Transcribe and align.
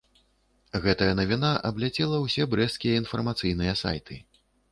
Гэтая 0.85 1.09
навіна 1.19 1.51
абляцела 1.69 2.17
ўсе 2.23 2.47
брэсцкія 2.55 2.93
інфармацыйныя 3.05 3.79
сайты. 3.85 4.21